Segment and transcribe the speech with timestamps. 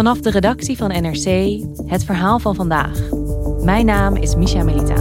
[0.00, 2.98] Vanaf de redactie van NRC het verhaal van vandaag.
[3.62, 4.94] Mijn naam is Misha Melita.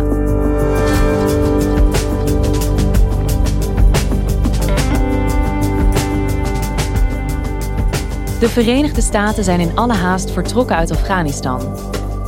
[8.40, 11.62] De Verenigde Staten zijn in alle haast vertrokken uit Afghanistan.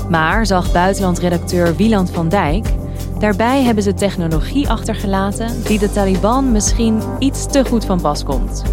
[0.09, 2.65] Maar, zag buitenlandredacteur Wieland van Dijk,
[3.19, 8.63] daarbij hebben ze technologie achtergelaten die de Taliban misschien iets te goed van pas komt.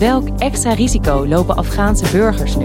[0.00, 2.64] Welk extra risico lopen Afghaanse burgers nu?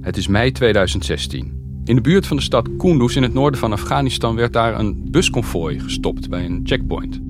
[0.00, 1.80] Het is mei 2016.
[1.84, 5.10] In de buurt van de stad Kunduz in het noorden van Afghanistan werd daar een
[5.10, 7.20] busconvooi gestopt bij een checkpoint.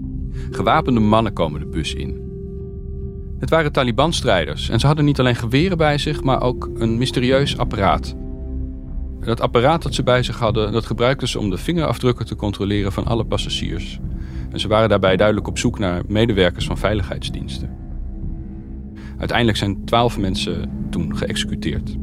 [0.50, 2.22] Gewapende mannen komen de bus in.
[3.38, 7.58] Het waren Taliban-strijders en ze hadden niet alleen geweren bij zich, maar ook een mysterieus
[7.58, 8.22] apparaat.
[9.24, 12.92] Dat apparaat dat ze bij zich hadden, dat gebruikten ze om de vingerafdrukken te controleren
[12.92, 13.98] van alle passagiers.
[14.50, 17.76] En ze waren daarbij duidelijk op zoek naar medewerkers van veiligheidsdiensten.
[19.18, 21.96] Uiteindelijk zijn twaalf mensen toen geëxecuteerd.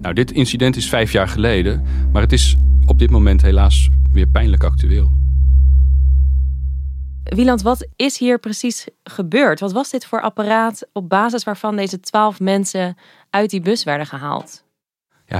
[0.00, 4.26] Nou, dit incident is vijf jaar geleden, maar het is op dit moment helaas weer
[4.26, 5.10] pijnlijk actueel.
[7.24, 9.60] Wieland, wat is hier precies gebeurd?
[9.60, 12.96] Wat was dit voor apparaat op basis waarvan deze twaalf mensen
[13.30, 14.63] uit die bus werden gehaald?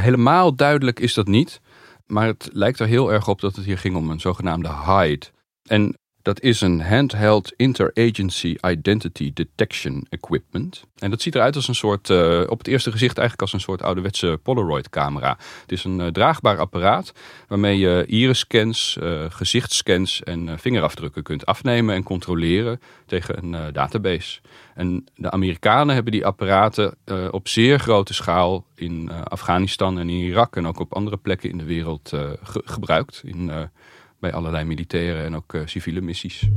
[0.01, 1.61] Helemaal duidelijk is dat niet.
[2.07, 5.27] Maar het lijkt er heel erg op dat het hier ging om een zogenaamde hide.
[5.63, 10.85] En dat is een handheld interagency identity detection equipment.
[10.99, 13.67] En dat ziet eruit als een soort, uh, op het eerste gezicht eigenlijk als een
[13.67, 15.37] soort ouderwetse Polaroid camera.
[15.61, 17.13] Het is een uh, draagbaar apparaat
[17.49, 24.41] waarmee je iris-scans, uh, gezichtscans en vingerafdrukken kunt afnemen en controleren tegen een database.
[24.75, 26.97] En de Amerikanen hebben die apparaten
[27.31, 31.59] op zeer grote schaal in Afghanistan en in Irak en ook op andere plekken in
[31.59, 32.09] de wereld
[32.43, 33.23] ge gebruikt.
[33.25, 33.71] In
[34.25, 36.49] bij allerlei militaire en ook uh, civiele missies.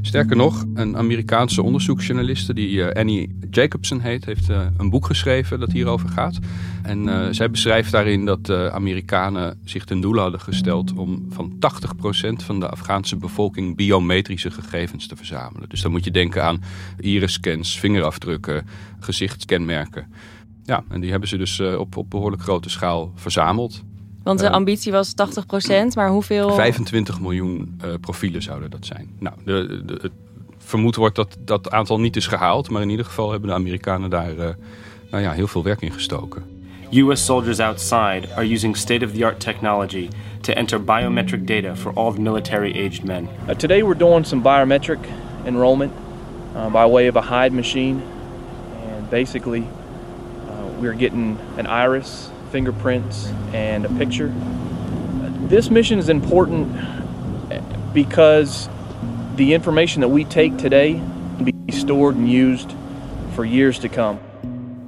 [0.00, 5.60] Sterker nog, een Amerikaanse onderzoeksjournaliste die uh, Annie Jacobson heet, heeft uh, een boek geschreven
[5.60, 6.38] dat hierover gaat.
[6.82, 12.44] En zij beschrijft daarin dat de Amerikanen zich ten doel hadden gesteld om van 80%
[12.44, 15.68] van de Afghaanse bevolking biometrische gegevens te verzamelen.
[15.68, 16.62] Dus dan moet je denken aan
[16.98, 18.66] iris-scans, vingerafdrukken,
[18.98, 20.12] gezichtskenmerken.
[20.64, 23.84] Ja, en die hebben ze dus op, op behoorlijk grote schaal verzameld.
[24.22, 25.14] Want de ambitie was 80%,
[25.94, 26.50] maar hoeveel?
[26.50, 29.10] 25 miljoen uh, profielen zouden dat zijn.
[29.18, 30.12] Nou, de, de, het
[30.58, 34.10] vermoed wordt dat dat aantal niet is gehaald, maar in ieder geval hebben de Amerikanen
[34.10, 34.48] daar uh,
[35.10, 36.42] nou ja, heel veel werk in gestoken.
[36.92, 40.08] US soldiers outside are using state-of-the-art technology
[40.40, 43.28] to enter biometric data for all the military-aged men.
[43.48, 44.98] Uh, today we're doing some biometric
[45.44, 45.92] enrollment
[46.56, 48.02] uh, by way of a hide machine,
[48.96, 54.30] and basically uh, we're getting an iris fingerprints, and a picture.
[55.48, 56.68] This mission is important
[57.92, 58.68] because
[59.36, 61.00] the information that we take today
[61.36, 62.74] can be stored and used
[63.34, 64.18] for years to come.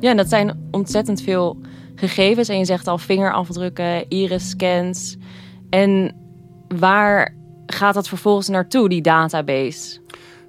[0.00, 1.56] Ja, en dat zijn ontzettend veel
[1.94, 2.48] gegevens.
[2.48, 5.16] En je zegt al vingerafdrukken, iris-scans.
[5.70, 6.14] En
[6.68, 7.34] waar
[7.66, 10.00] gaat dat vervolgens naartoe, die database?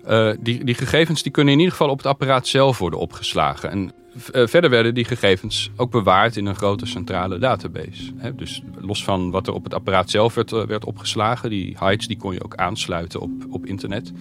[0.09, 3.69] Uh, die, die gegevens die kunnen in ieder geval op het apparaat zelf worden opgeslagen.
[3.69, 8.11] En uh, verder werden die gegevens ook bewaard in een grote centrale database.
[8.35, 12.07] Dus los van wat er op het apparaat zelf werd, uh, werd opgeslagen, die hides
[12.07, 14.11] die kon je ook aansluiten op, op internet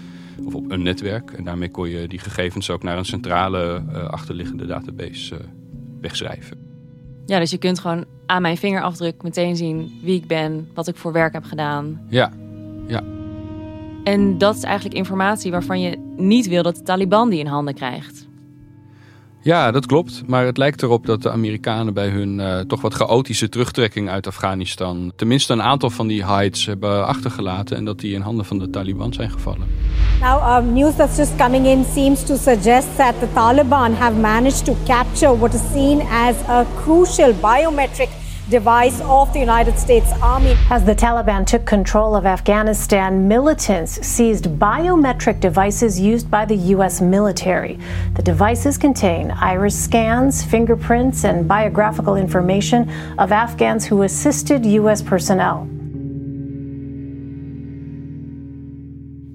[0.44, 1.30] of op een netwerk.
[1.30, 5.36] En daarmee kon je die gegevens ook naar een centrale achterliggende database
[6.00, 6.58] wegschrijven.
[7.26, 10.96] Ja, dus je kunt gewoon aan mijn vingerafdruk meteen zien wie ik ben, wat ik
[10.96, 12.00] voor werk heb gedaan.
[12.08, 12.32] Ja,
[12.86, 13.02] ja.
[14.04, 17.74] En dat is eigenlijk informatie waarvan je niet wil dat de Taliban die in handen
[17.74, 18.26] krijgt.
[19.42, 20.22] Ja, dat klopt.
[20.26, 24.26] Maar het lijkt erop dat de Amerikanen bij hun uh, toch wat chaotische terugtrekking uit
[24.26, 28.58] Afghanistan tenminste een aantal van die hides hebben achtergelaten en dat die in handen van
[28.58, 29.66] de Taliban zijn gevallen.
[30.20, 34.64] Now, um, news that's just coming in seems to suggest that the Taliban have managed
[34.64, 38.08] to capture what is seen as a crucial biometric
[38.48, 40.56] device of the United States Army.
[40.70, 47.00] As the Taliban took control of Afghanistan, militants seized biometric devices used by the U.S.
[47.00, 47.78] military.
[48.14, 55.02] The devices contain iris scans, fingerprints, and biographical information of Afghans who assisted U.S.
[55.02, 55.66] personnel.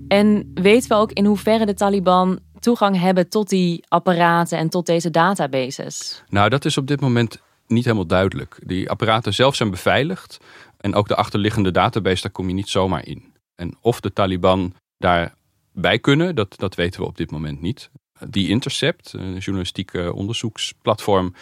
[0.07, 4.85] En weten we ook in hoeverre de Taliban toegang hebben tot die apparaten en tot
[4.85, 6.23] deze databases?
[6.29, 8.59] Nou, dat is op dit moment niet helemaal duidelijk.
[8.65, 10.37] Die apparaten zelf zijn beveiligd.
[10.77, 13.33] En ook de achterliggende database, daar kom je niet zomaar in.
[13.55, 17.89] En of de Taliban daarbij kunnen, dat, dat weten we op dit moment niet.
[18.29, 21.33] Die Intercept, een journalistieke onderzoeksplatform,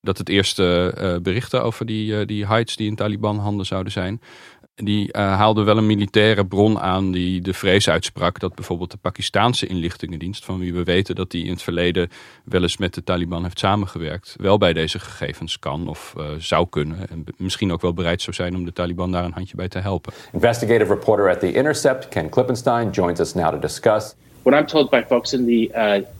[0.00, 3.92] dat het eerste uh, berichten over die, uh, die heights die in Taliban handen zouden
[3.92, 4.20] zijn
[4.74, 8.96] die uh, haalde wel een militaire bron aan die de vrees uitsprak dat bijvoorbeeld de
[8.96, 12.10] Pakistaanse inlichtingendienst, van wie we weten dat die in het verleden
[12.44, 16.66] wel eens met de Taliban heeft samengewerkt, wel bij deze gegevens kan of uh, zou
[16.68, 19.68] kunnen en misschien ook wel bereid zou zijn om de Taliban daar een handje bij
[19.68, 20.12] te helpen.
[20.32, 24.14] Investigative reporter at The Intercept, Ken Klippenstein, joins us now to discuss.
[24.42, 25.70] What I'm told by folks in the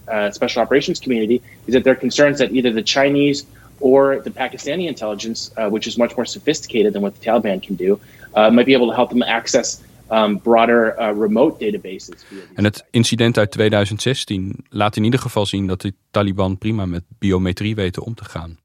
[0.08, 3.44] uh, special operations community is that there are concerns that either the Chinese
[3.82, 7.99] or the Pakistani intelligence, which is much more sophisticated than what the Taliban can do,
[8.34, 12.25] uh, might be able to help them access um, broader uh, remote databases.
[12.55, 17.05] En het incident uit 2016 laat in ieder geval zien dat de Taliban prima met
[17.19, 18.58] biometrie weten om te gaan.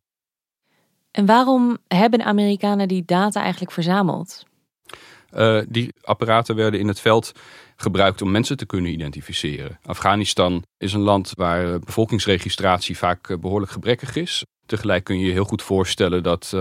[1.12, 4.46] En waarom hebben Amerikanen die data eigenlijk verzameld?
[5.36, 7.32] Uh, die apparaten werden in het veld
[7.76, 9.80] gebruikt om mensen te kunnen identificeren.
[9.86, 14.46] Afghanistan is een land waar bevolkingsregistratie vaak behoorlijk gebrekkig is.
[14.66, 16.54] Tegelijk kun je je heel goed voorstellen dat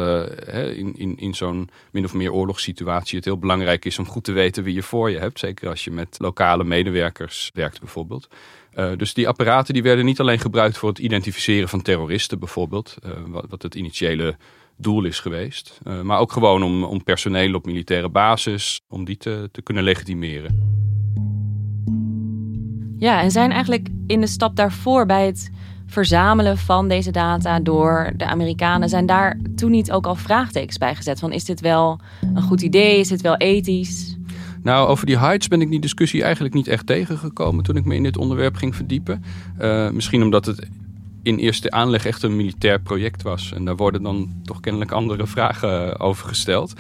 [0.53, 4.33] in, in, in zo'n min of meer oorlogssituatie het heel belangrijk is om goed te
[4.33, 5.39] weten wie je voor je hebt.
[5.39, 8.29] Zeker als je met lokale medewerkers werkt bijvoorbeeld.
[8.97, 12.97] Dus die apparaten die werden niet alleen gebruikt voor het identificeren van terroristen bijvoorbeeld.
[13.27, 14.37] Wat, wat, het initiële
[14.77, 15.81] doel is geweest.
[16.03, 20.75] maar ook gewoon om, om personeel op militaire basis, om die te, te kunnen legitimeren.
[22.99, 25.51] Ja, en zijn eigenlijk in de stap daarvoor bij het
[25.87, 30.95] verzamelen van deze data door de Amerikanen, zijn daar toen niet ook al vraagtekens bij
[30.95, 31.19] gezet?
[31.19, 32.01] Van is dit wel
[32.35, 32.99] een goed idee?
[32.99, 34.17] Is dit wel ethisch?
[34.63, 37.95] Nou, over die heights ben ik die discussie eigenlijk niet echt tegengekomen toen ik me
[37.95, 39.25] in dit onderwerp ging verdiepen.
[39.61, 40.69] Uh, misschien omdat het
[41.27, 43.53] in eerste aanleg echt een militair project was.
[43.53, 46.73] En daar worden dan toch kennelijk andere vragen over gesteld.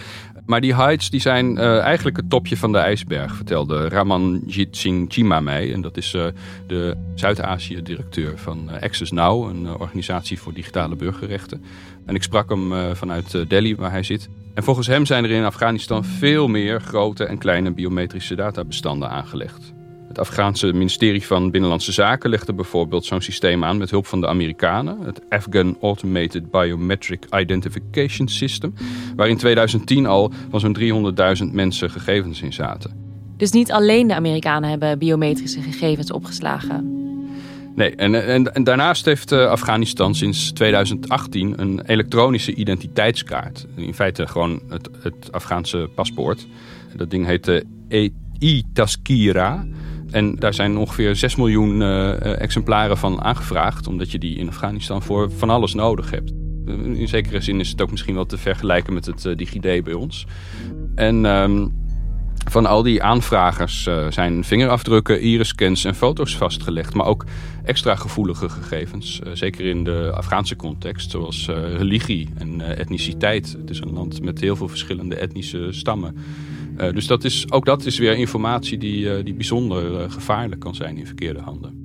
[0.46, 5.12] Maar die heights die zijn uh, eigenlijk het topje van de ijsberg, vertelde Ramanjit Singh
[5.12, 5.72] Chima mij.
[5.72, 6.25] En dat is uh,
[6.66, 11.64] de Zuid-Azië-directeur van uh, Access Now, een organisatie voor digitale burgerrechten.
[12.06, 14.28] En ik sprak hem vanuit Delhi, waar hij zit.
[14.54, 19.75] En volgens hem zijn er in Afghanistan veel meer grote en kleine biometrische databestanden aangelegd.
[20.08, 24.29] Het Afghaanse ministerie van Binnenlandse Zaken legde bijvoorbeeld zo'n systeem aan met hulp van de
[24.29, 28.75] Amerikanen, het Afghan Automated Biometric Identification System,
[29.17, 30.76] waar in 2010 al van zo'n
[31.47, 32.91] 300.000 mensen gegevens in zaten.
[33.37, 36.97] Dus niet alleen de Amerikanen hebben biometrische gegevens opgeslagen.
[37.75, 43.67] Nee, en, en, en daarnaast heeft uh, Afghanistan sinds 2018 een elektronische identiteitskaart.
[43.75, 46.47] In feite gewoon het, het Afghaanse paspoort.
[46.97, 47.64] Dat ding heet de
[48.38, 49.67] e-Taskira.
[50.16, 55.02] En daar zijn ongeveer 6 miljoen uh, exemplaren van aangevraagd, omdat je die in Afghanistan
[55.02, 56.32] voor van alles nodig hebt.
[56.66, 60.26] In zekere zin is het ook misschien wel te vergelijken met het DigiD bij ons.
[60.94, 61.74] En um,
[62.50, 67.24] van al die aanvragers zijn vingerafdrukken, iriscans en foto's vastgelegd, maar ook
[67.64, 69.20] extra gevoelige gegevens.
[69.32, 71.46] Zeker in de Afghaanse context, zoals
[71.76, 73.56] religie en etniciteit.
[73.58, 76.16] Het is een land met heel veel verschillende etnische stammen.
[76.78, 80.61] Uh, dus dat is, ook dat is weer informatie die, uh, die bijzonder uh, gevaarlijk
[80.61, 81.85] kan zijn in verkeerde handen.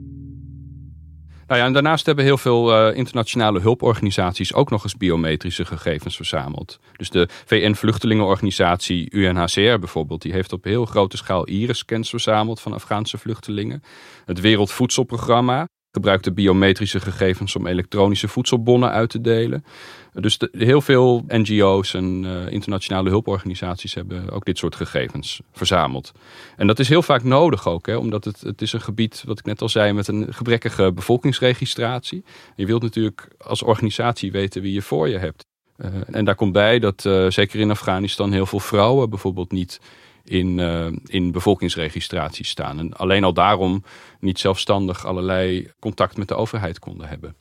[1.48, 6.80] Nou ja, en daarnaast hebben heel veel internationale hulporganisaties ook nog eens biometrische gegevens verzameld.
[6.96, 13.18] Dus de VN-vluchtelingenorganisatie UNHCR bijvoorbeeld, die heeft op heel grote schaal iris-scans verzameld van Afghaanse
[13.18, 13.84] vluchtelingen.
[14.26, 19.66] Het Wereldvoedselprogramma gebruikt de biometrische gegevens om elektronische voedselbonnen uit te delen.
[20.14, 26.12] Dus heel veel NGO's en uh, internationale hulporganisaties hebben ook dit soort gegevens verzameld.
[26.58, 29.40] En dat is heel vaak nodig ook, hè, omdat het, het is een gebied, wat
[29.40, 32.24] ik net al zei, met een gebrekkige bevolkingsregistratie.
[32.56, 35.46] Je wilt natuurlijk als organisatie weten wie je voor je hebt.
[35.78, 39.80] Uh, en daar komt bij dat uh, zeker in Afghanistan heel veel vrouwen bijvoorbeeld niet
[40.24, 42.80] in, uh, in bevolkingsregistratie staan.
[42.80, 43.84] En alleen al daarom
[44.20, 47.36] niet zelfstandig allerlei contact met de overheid konden hebben.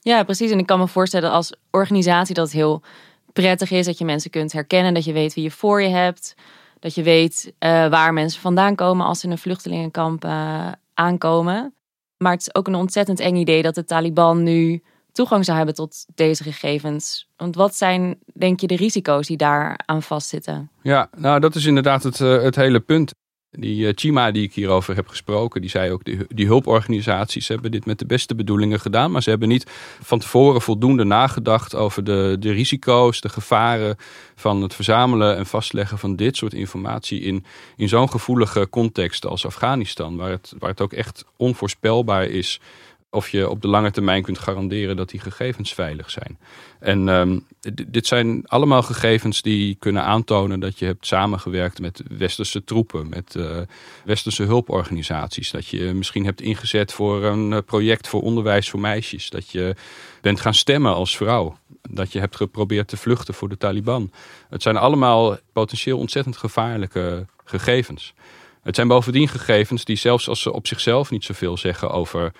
[0.00, 0.50] Ja, precies.
[0.50, 2.82] En ik kan me voorstellen als organisatie dat het heel
[3.32, 6.34] prettig is dat je mensen kunt herkennen, dat je weet wie je voor je hebt,
[6.78, 11.74] dat je weet uh, waar mensen vandaan komen als ze in een vluchtelingenkamp uh, aankomen.
[12.16, 14.82] Maar het is ook een ontzettend eng idee dat de Taliban nu
[15.12, 17.28] toegang zou hebben tot deze gegevens.
[17.36, 20.70] Want wat zijn, denk je, de risico's die daar aan vastzitten?
[20.82, 23.14] Ja, nou dat is inderdaad het, uh, het hele punt.
[23.52, 27.70] Die uh, Chima die ik hierover heb gesproken, die zei ook, die, die hulporganisaties hebben
[27.70, 29.70] dit met de beste bedoelingen gedaan, maar ze hebben niet
[30.02, 33.96] van tevoren voldoende nagedacht over de, de risico's, de gevaren
[34.34, 37.44] van het verzamelen en vastleggen van dit soort informatie in,
[37.76, 42.60] in zo'n gevoelige context als Afghanistan, waar het, waar het ook echt onvoorspelbaar is
[43.10, 46.38] of je op de lange termijn kunt garanderen dat die gegevens veilig zijn.
[46.78, 47.38] En ehm,
[47.88, 53.34] dit zijn allemaal gegevens die kunnen aantonen dat je hebt samengewerkt met westerse troepen, met
[53.34, 53.58] uh,
[54.04, 55.50] westerse hulporganisaties.
[55.50, 59.30] Dat je misschien hebt ingezet voor een eh, project voor onderwijs voor meisjes.
[59.30, 59.74] Dat je
[60.20, 61.56] bent gaan stemmen als vrouw.
[61.90, 64.12] Dat je hebt geprobeerd te vluchten voor de Taliban.
[64.48, 68.14] Het zijn allemaal potentieel ontzettend gevaarlijke gegevens.
[68.62, 72.32] Het zijn bovendien gegevens die zelfs als ze op zichzelf niet zoveel zeggen over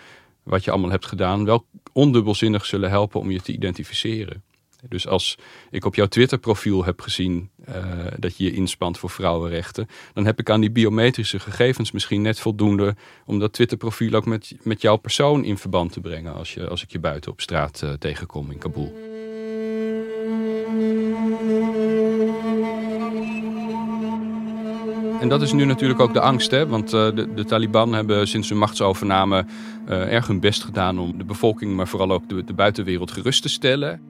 [0.43, 4.43] wat je allemaal hebt gedaan, wel ondubbelzinnig zullen helpen om je te identificeren.
[4.89, 5.39] Dus als
[5.71, 7.75] ik op jouw Twitter-profiel heb gezien uh,
[8.19, 12.41] dat je je inspant voor vrouwenrechten, dan heb ik aan die biometrische gegevens misschien net
[12.41, 16.69] voldoende om dat Twitter-profiel ook met, met jouw persoon in verband te brengen als, je,
[16.69, 19.10] als ik je buiten op straat uh, tegenkom in Kabul.
[25.21, 26.67] En dat is nu natuurlijk ook de angst, hè?
[26.67, 29.45] want uh, de, de, Taliban hebben sinds hun machtsovername
[29.89, 33.43] uh, erg hun best gedaan om de bevolking, maar vooral ook de, de buitenwereld gerust
[33.43, 34.01] te stellen.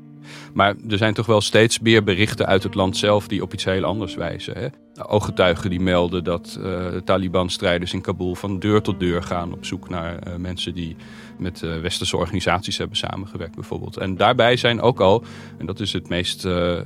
[0.53, 3.65] Maar er zijn toch wel steeds meer berichten uit het land zelf die op iets
[3.65, 4.55] heel anders wijzen.
[4.59, 4.67] Hè?
[5.07, 9.89] Ooggetuigen die melden dat uh, Taliban-strijders in Kabul van deur tot deur gaan op zoek
[9.89, 10.97] naar uh, mensen die
[11.39, 13.97] met uh, westerse organisaties hebben samengewerkt bijvoorbeeld.
[13.97, 15.25] En daarbij zijn ook al,
[15.59, 16.41] en dat is het meest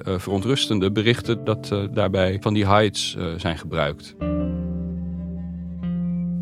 [0.05, 4.15] verontrustende, berichten dat daarbij van die hides zijn gebruikt.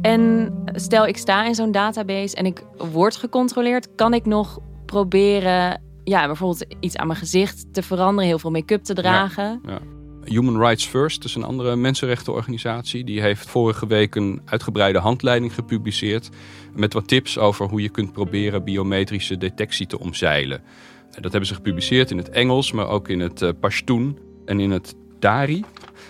[0.02, 5.82] En stel ik sta in zo'n database en ik word gecontroleerd, kan ik nog proberen
[6.04, 9.60] ja, bijvoorbeeld iets aan mijn gezicht te veranderen, heel veel make-up te dragen.
[9.66, 9.80] Ja,
[10.24, 13.04] Human Rights First is een andere mensenrechtenorganisatie.
[13.04, 16.28] Die heeft vorige week een uitgebreide handleiding gepubliceerd
[16.74, 20.62] met wat tips over hoe je kunt proberen biometrische detectie te omzeilen.
[21.10, 24.70] Dat hebben ze gepubliceerd in het Engels, maar ook in het uh, Pashtun en in
[24.70, 25.64] het Dari.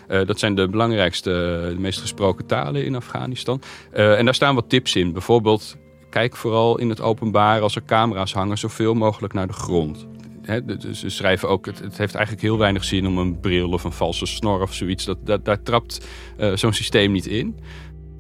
[0.08, 1.30] Uh, dat zijn de belangrijkste,
[1.74, 3.60] de meest gesproken talen in Afghanistan.
[3.94, 5.12] Uh, en daar staan wat tips in.
[5.12, 5.76] Bijvoorbeeld
[6.12, 10.06] kijk vooral in het openbaar als er camera's hangen zoveel mogelijk naar de grond.
[10.92, 13.92] Ze schrijven ook, het, het, heeft eigenlijk heel weinig zin om een bril of een
[13.92, 15.04] valse snor of zoiets.
[15.04, 16.06] Dat, dat daar trapt
[16.40, 17.58] uh, zo'n systeem niet in.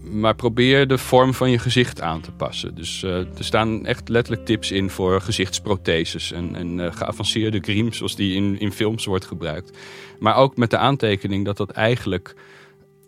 [0.00, 2.74] Maar probeer de vorm van je gezicht aan te passen.
[2.74, 7.96] Dus uh, er staan echt letterlijk tips in voor gezichtsprotheses en, en uh, geavanceerde griems
[7.96, 9.78] zoals die in, in films wordt gebruikt.
[10.18, 12.34] Maar ook met de aantekening dat dat eigenlijk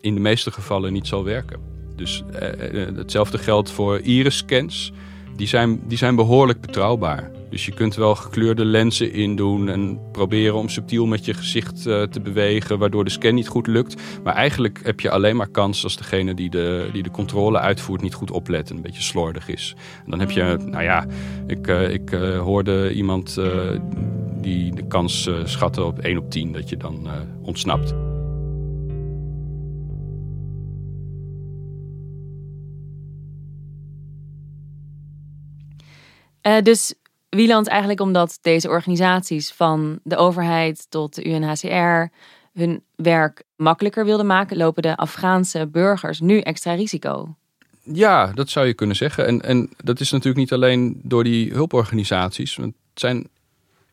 [0.01, 1.74] in de meeste gevallen niet zal werken.
[1.95, 4.91] Dus uh, hetzelfde geldt voor iris-scans.
[5.35, 7.31] Die zijn, die zijn behoorlijk betrouwbaar.
[7.49, 12.01] Dus je kunt wel gekleurde lenzen indoen en proberen om subtiel met je gezicht uh,
[12.01, 14.01] te bewegen, waardoor de scan niet goed lukt.
[14.23, 18.01] Maar eigenlijk heb je alleen maar kans als degene die de, die de controle uitvoert
[18.01, 19.75] niet goed oplet en een beetje slordig is.
[20.05, 21.05] Dan heb je, nou ja,
[21.47, 22.09] ik, ik
[22.39, 23.39] hoorde iemand
[24.41, 27.07] die de kans schatte op 1 op 10 dat je dan
[27.41, 28.14] ontsnapt.
[36.47, 36.93] Uh, dus
[37.29, 42.13] Wieland eigenlijk omdat deze organisaties van de overheid tot de UNHCR
[42.53, 47.35] hun werk makkelijker wilden maken, lopen de Afghaanse burgers nu extra risico.
[47.83, 49.27] Ja, dat zou je kunnen zeggen.
[49.27, 52.55] En, en dat is natuurlijk niet alleen door die hulporganisaties.
[52.55, 53.27] Het zijn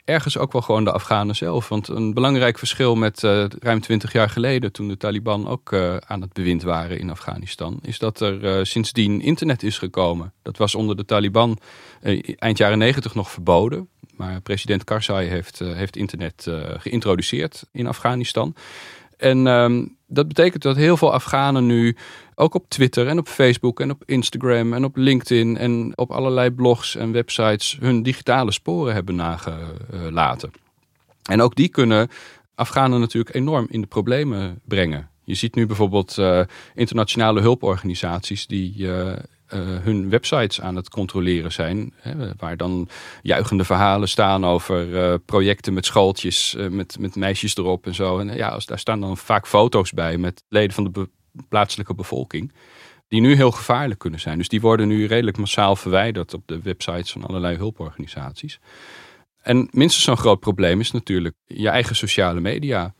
[0.05, 1.69] ergens ook wel gewoon de Afghanen zelf.
[1.69, 5.97] Want een belangrijk verschil met uh, ruim twintig jaar geleden, toen de Taliban ook uh,
[5.97, 10.33] aan het bewind waren in Afghanistan, is dat er uh, sindsdien internet is gekomen.
[10.43, 11.59] Dat was onder de Taliban
[12.39, 13.89] eind jaren negentig nog verboden.
[14.17, 16.47] Maar president Karzai heeft, heeft internet
[16.79, 18.55] geïntroduceerd in Afghanistan.
[19.23, 21.97] En um, dat betekent dat heel veel Afghanen nu
[22.35, 26.51] ook op Twitter en op Facebook en op Instagram en op LinkedIn en op allerlei
[26.51, 30.51] blogs en websites hun digitale sporen hebben nagelaten.
[31.23, 32.09] En ook die kunnen
[32.55, 35.09] Afghanen natuurlijk enorm in de problemen brengen.
[35.25, 36.41] Je ziet nu bijvoorbeeld uh,
[36.75, 39.13] internationale hulporganisaties die uh,
[39.59, 41.93] hun websites aan het controleren zijn.
[41.97, 42.89] Hè, waar dan
[43.23, 48.19] juichende verhalen staan over uh, projecten met schooltjes, uh, met, met meisjes erop en zo.
[48.19, 51.09] En ja, als, daar staan dan vaak foto's bij met leden van de
[51.49, 52.53] plaatselijke bevolking.
[53.09, 54.39] Die nu heel gevaarlijk kunnen zijn.
[54.39, 58.61] Dus die worden nu redelijk massaal verwijderd op de websites van allerlei hulporganisaties.
[59.43, 62.95] En minstens zo'n groot probleem is natuurlijk je eigen sociale media.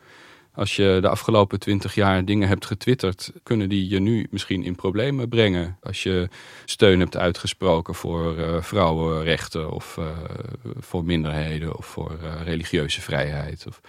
[0.55, 4.75] Als je de afgelopen twintig jaar dingen hebt getwitterd, kunnen die je nu misschien in
[4.75, 5.79] problemen brengen.
[5.81, 6.29] Als je
[6.65, 10.07] steun hebt uitgesproken voor uh, vrouwenrechten of uh,
[10.79, 13.67] voor minderheden of voor uh, religieuze vrijheid.
[13.67, 13.81] Of...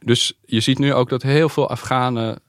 [0.00, 2.42] Dus je ziet nu ook dat heel veel Afghanen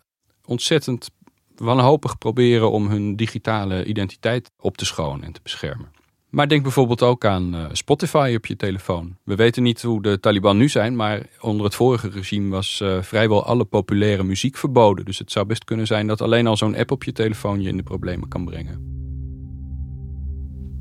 [0.46, 1.10] ontzettend
[1.56, 5.92] wanhopig proberen om hun digitale identiteit op te schonen en te beschermen.
[6.34, 9.16] Maar denk bijvoorbeeld ook aan uh, Spotify op je telefoon.
[9.24, 13.02] We weten niet hoe de Taliban nu zijn, maar onder het vorige regime was uh,
[13.02, 15.06] vrijwel alle populaire muziek verboden.
[15.06, 17.70] Dus het zou best kunnen zijn dat alleen al zo'n app op je telefoon je
[17.70, 18.80] in de problemen kan brengen.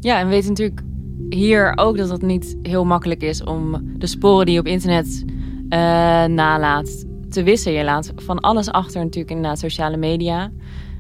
[0.01, 0.83] Ja, en we weten natuurlijk
[1.29, 5.25] hier ook dat het niet heel makkelijk is om de sporen die je op internet
[5.27, 5.31] uh,
[6.25, 7.73] nalaat te wissen.
[7.73, 10.51] Je laat van alles achter natuurlijk inderdaad sociale media.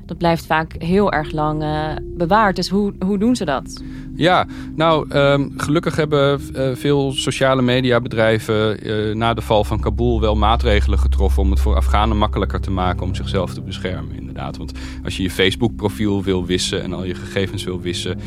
[0.06, 2.56] Dat blijft vaak heel erg lang uh, bewaard.
[2.56, 3.82] Dus hoe, hoe doen ze dat?
[4.14, 10.20] Ja, nou, um, gelukkig hebben uh, veel sociale mediabedrijven uh, na de val van Kabul
[10.20, 14.56] wel maatregelen getroffen om het voor Afghanen makkelijker te maken om zichzelf te beschermen, inderdaad.
[14.56, 14.72] Want
[15.04, 18.18] als je je Facebook-profiel wil wissen en al je gegevens wil wissen,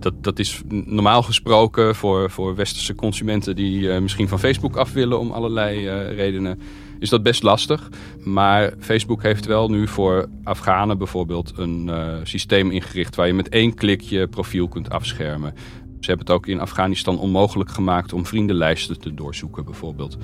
[0.00, 5.18] dat, dat is normaal gesproken voor, voor westerse consumenten die misschien van Facebook af willen
[5.18, 6.58] om allerlei redenen
[7.02, 7.88] is dat best lastig.
[8.24, 13.48] Maar Facebook heeft wel nu voor Afghanen bijvoorbeeld een uh, systeem ingericht waar je met
[13.48, 15.54] één klik je profiel kunt afschermen.
[16.02, 20.16] Ze hebben het ook in Afghanistan onmogelijk gemaakt om vriendenlijsten te doorzoeken, bijvoorbeeld.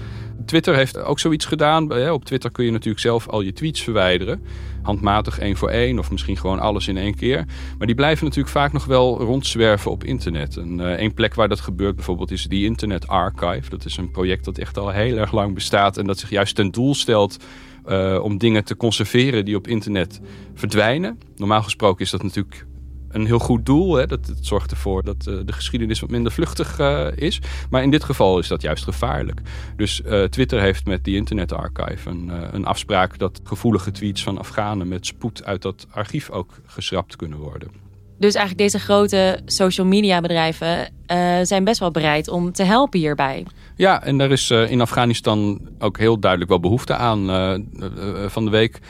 [0.47, 2.11] Twitter heeft ook zoiets gedaan.
[2.11, 4.43] Op Twitter kun je natuurlijk zelf al je tweets verwijderen.
[4.83, 7.45] Handmatig één voor één, of misschien gewoon alles in één keer.
[7.79, 10.57] Maar die blijven natuurlijk vaak nog wel rondzwerven op internet.
[10.57, 13.71] En uh, één plek waar dat gebeurt bijvoorbeeld is die Internet Archive.
[13.71, 16.55] Dat is een project dat echt al heel erg lang bestaat en dat zich juist
[16.55, 17.37] ten doel stelt
[17.89, 20.21] uh, om dingen te conserveren die op internet
[20.55, 21.19] verdwijnen.
[21.37, 22.67] Normaal gesproken is dat natuurlijk
[23.09, 23.95] een heel goed doel.
[23.95, 24.07] Hè?
[24.07, 27.41] Dat, het zorgt ervoor dat uh, de geschiedenis wat minder vluchtig uh, is.
[27.71, 29.41] Maar in dit geval is dat juist gevaarlijk.
[29.77, 34.39] Dus uh, Twitter heeft met die Internet Archive een, een afspraak dat gevoelige tweets van
[34.39, 37.69] Afghanen met spoed uit dat archief ook geschrapt kunnen worden.
[38.19, 40.93] Dus eigenlijk deze grote social media bedrijven
[41.43, 43.47] zijn best wel bereid om te helpen hierbij.
[43.77, 47.27] Ja, en daar is in Afghanistan ook heel duidelijk wel behoefte aan.
[48.29, 48.81] van de week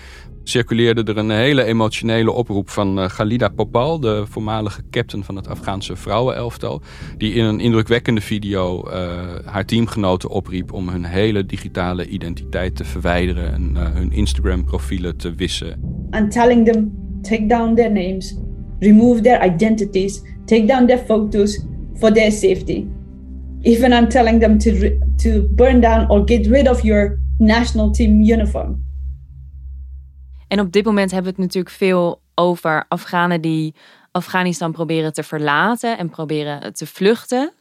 [0.49, 5.49] circuleerde er een hele emotionele oproep van uh, Khalida Popal, de voormalige captain van het
[5.49, 6.83] Afghaanse vrouwenelftal,
[7.17, 8.93] die in een indrukwekkende video uh,
[9.45, 15.35] haar teamgenoten opriep om hun hele digitale identiteit te verwijderen en uh, hun Instagram-profielen te
[15.35, 15.81] wissen.
[16.11, 18.37] And telling them take down their names,
[18.79, 22.87] remove their identities, take down their photos for their safety.
[23.63, 24.71] Even I'm telling them to
[25.17, 28.88] to burn down or get rid of your national team uniform.
[30.49, 33.75] En op dit moment hebben we het natuurlijk veel over Afghanen die
[34.11, 37.53] Afghanistan proberen te verlaten en proberen te vluchten.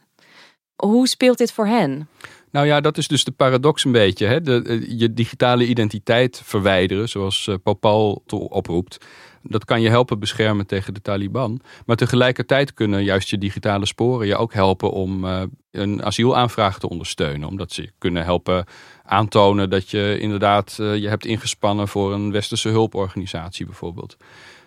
[0.86, 2.08] Hoe speelt dit voor hen?
[2.50, 4.26] Nou ja, dat is dus de paradox een beetje.
[4.26, 4.40] Hè?
[4.40, 9.06] De, je digitale identiteit verwijderen, zoals uh, Popal oproept.
[9.42, 11.60] Dat kan je helpen beschermen tegen de Taliban.
[11.86, 16.88] Maar tegelijkertijd kunnen juist je digitale sporen je ook helpen om uh, een asielaanvraag te
[16.88, 17.48] ondersteunen.
[17.48, 18.64] Omdat ze kunnen helpen
[19.02, 24.16] aantonen dat je inderdaad je hebt ingespannen voor een westerse hulporganisatie bijvoorbeeld.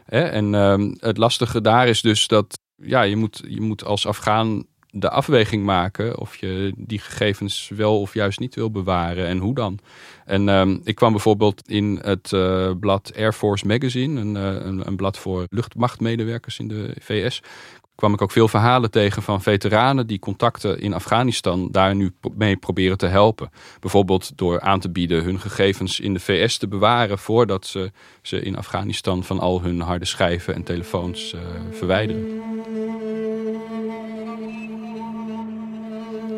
[0.05, 4.65] En uh, het lastige daar is dus dat ja, je, moet, je moet als Afghaan
[4.91, 9.53] de afweging maken of je die gegevens wel of juist niet wil bewaren en hoe
[9.53, 9.79] dan.
[10.25, 14.87] En um, ik kwam bijvoorbeeld in het uh, blad Air Force Magazine, een, uh, een,
[14.87, 17.41] een, blad voor luchtmachtmedewerkers in de VS.
[17.95, 22.57] Kwam ik ook veel verhalen tegen van veteranen die contacten in Afghanistan daar nu mee
[22.57, 23.49] proberen te helpen.
[23.79, 28.41] Bijvoorbeeld door aan te bieden hun gegevens in de VS te bewaren voordat ze ze
[28.41, 32.41] in Afghanistan van al hun harde schijven en telefoons uh, verwijderen.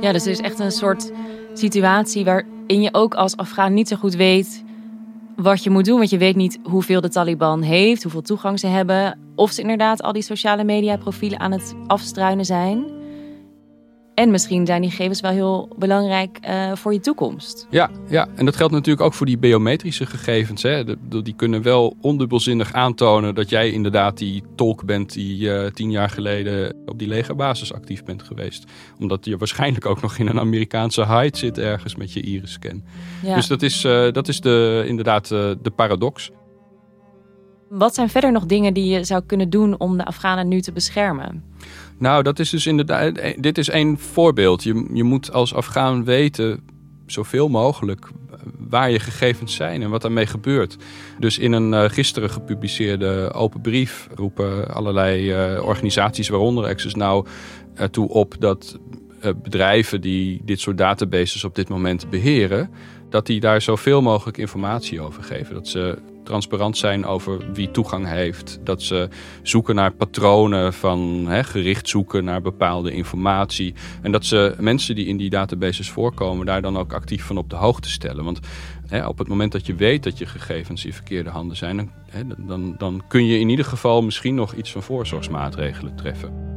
[0.03, 1.11] Ja, dus er is echt een soort
[1.53, 4.63] situatie waarin je ook als Afghaan niet zo goed weet
[5.35, 5.97] wat je moet doen.
[5.97, 9.19] Want je weet niet hoeveel de Taliban heeft, hoeveel toegang ze hebben.
[9.35, 12.92] Of ze inderdaad al die sociale media profielen aan het afstruinen zijn.
[14.13, 17.67] En misschien zijn die gegevens wel heel belangrijk uh, voor je toekomst.
[17.69, 20.63] Ja, ja, en dat geldt natuurlijk ook voor die biometrische gegevens.
[20.63, 20.83] Hè.
[20.83, 25.91] De, die kunnen wel ondubbelzinnig aantonen dat jij inderdaad die tolk bent die uh, tien
[25.91, 28.71] jaar geleden op die legerbasis actief bent geweest.
[28.99, 32.83] Omdat je waarschijnlijk ook nog in een Amerikaanse hide zit ergens met je iris-scan.
[33.23, 33.35] Ja.
[33.35, 36.31] Dus dat is, uh, dat is de, inderdaad de paradox.
[37.69, 40.71] Wat zijn verder nog dingen die je zou kunnen doen om de Afghanen nu te
[40.71, 41.43] beschermen?
[41.97, 43.33] Nou, dat is dus inderdaad.
[43.37, 44.63] Dit is één voorbeeld.
[44.63, 46.59] Je, je moet als Afghaan weten,
[47.05, 48.07] zoveel mogelijk,
[48.57, 50.77] waar je gegevens zijn en wat daarmee gebeurt.
[51.19, 57.25] Dus in een uh, gisteren gepubliceerde open brief roepen allerlei organisaties, waaronder Access Now,
[57.75, 58.79] ertoe op dat
[59.23, 62.69] eh, bedrijven die dit soort databases op dit moment beheren,
[63.09, 65.53] dat die daar zoveel mogelijk informatie over geven.
[65.53, 68.59] Dat ze transparant zijn over wie toegang heeft.
[68.63, 69.09] Dat ze
[69.41, 73.73] zoeken naar patronen van gericht zoeken naar bepaalde informatie.
[74.01, 77.49] En dat ze mensen die in die databases voorkomen daar dan ook actief van op
[77.49, 78.23] de hoogte stellen.
[78.23, 78.39] Want
[79.07, 81.91] op het moment dat je weet dat je gegevens in verkeerde handen zijn,
[82.27, 86.51] dan, dan, dan kun je in ieder geval misschien nog iets van voorzorgsmaatregelen treffen.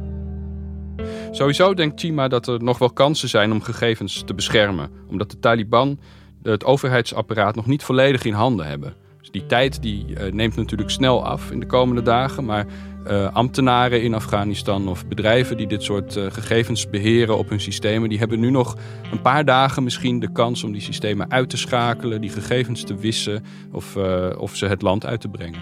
[1.31, 5.39] Sowieso denkt Chima dat er nog wel kansen zijn om gegevens te beschermen, omdat de
[5.39, 5.99] Taliban
[6.43, 8.95] het overheidsapparaat nog niet volledig in handen hebben.
[9.27, 12.65] Dus die tijd die, uh, neemt natuurlijk snel af in de komende dagen, maar
[13.07, 18.09] uh, ambtenaren in Afghanistan of bedrijven die dit soort uh, gegevens beheren op hun systemen,
[18.09, 18.77] die hebben nu nog
[19.11, 22.95] een paar dagen misschien de kans om die systemen uit te schakelen, die gegevens te
[22.95, 23.97] wissen of,
[24.37, 25.59] of ze het land uit te brengen.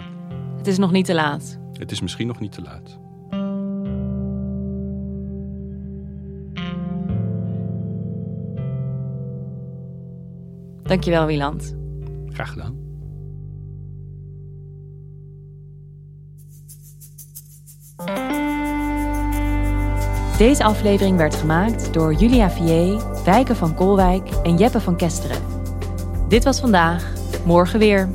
[0.56, 1.58] Het is nog niet te laat.
[1.72, 2.98] Het is misschien nog niet te laat.
[10.82, 11.76] Dankjewel, Wieland.
[12.28, 12.85] Graag gedaan.
[20.38, 25.42] Deze aflevering werd gemaakt door Julia Vier, Wijke van Kolwijk en Jeppe van Kesteren.
[26.28, 27.12] Dit was vandaag,
[27.44, 28.08] morgen weer.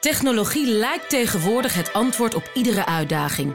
[0.00, 3.54] Technologie lijkt tegenwoordig het antwoord op iedere uitdaging.